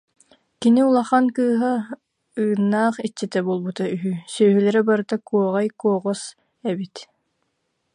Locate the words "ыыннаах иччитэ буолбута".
2.41-3.85